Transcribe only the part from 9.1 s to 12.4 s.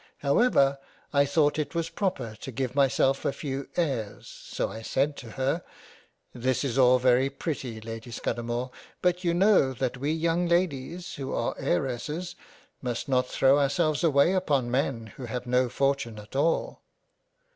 you know that we young Ladies who are Heiresses